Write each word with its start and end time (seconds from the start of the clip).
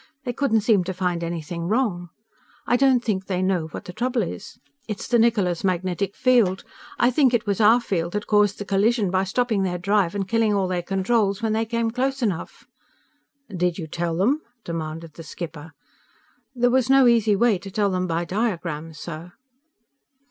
They 0.23 0.33
couldn't 0.33 0.61
seem 0.61 0.83
to 0.85 0.95
find 0.95 1.23
anything 1.23 1.67
wrong. 1.67 2.09
I 2.65 2.75
don't 2.75 3.03
think 3.03 3.27
they 3.27 3.43
know 3.43 3.67
what 3.67 3.85
the 3.85 3.93
trouble 3.93 4.23
is. 4.23 4.57
It's 4.87 5.07
the 5.07 5.19
Niccola's 5.19 5.63
magnetic 5.63 6.15
field. 6.15 6.63
I 6.97 7.11
think 7.11 7.35
it 7.35 7.45
was 7.45 7.61
our 7.61 7.79
field 7.79 8.13
that 8.13 8.25
caused 8.25 8.57
the 8.57 8.65
collision 8.65 9.11
by 9.11 9.25
stopping 9.25 9.61
their 9.61 9.77
drive 9.77 10.15
and 10.15 10.27
killing 10.27 10.55
all 10.55 10.67
their 10.67 10.81
controls 10.81 11.43
when 11.43 11.53
they 11.53 11.65
came 11.67 11.91
close 11.91 12.23
enough." 12.23 12.65
"Did 13.55 13.77
you 13.77 13.85
tell 13.85 14.15
them?" 14.15 14.41
demanded 14.65 15.13
the 15.13 15.23
skipper. 15.23 15.71
"There 16.55 16.71
was 16.71 16.89
no 16.89 17.05
easy 17.05 17.35
way 17.35 17.59
to 17.59 17.69
tell 17.69 17.91
them 17.91 18.07
by 18.07 18.25
diagrams, 18.25 18.97
sir." 18.97 19.33